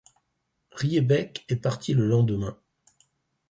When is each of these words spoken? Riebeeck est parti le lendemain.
Riebeeck 0.71 1.45
est 1.47 1.57
parti 1.61 1.93
le 1.93 2.07
lendemain. 2.07 2.57